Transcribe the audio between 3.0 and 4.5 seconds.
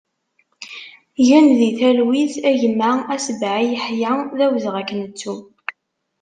Asbaï Yaḥia, d